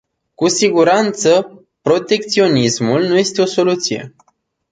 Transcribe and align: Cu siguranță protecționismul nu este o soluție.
Cu 0.33 0.47
siguranță 0.47 1.63
protecționismul 1.81 3.03
nu 3.05 3.17
este 3.17 3.41
o 3.41 3.45
soluție. 3.45 4.15